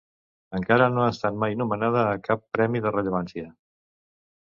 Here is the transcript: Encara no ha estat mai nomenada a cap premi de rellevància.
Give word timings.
Encara 0.59 0.87
no 0.93 1.03
ha 1.03 1.09
estat 1.17 1.37
mai 1.45 1.55
nomenada 1.61 2.01
a 2.07 2.17
cap 2.31 2.45
premi 2.59 2.85
de 2.87 2.97
rellevància. 2.99 3.51